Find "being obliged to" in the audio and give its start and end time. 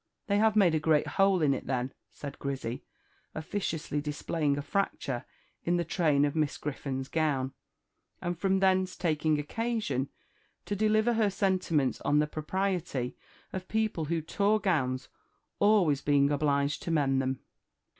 16.01-16.89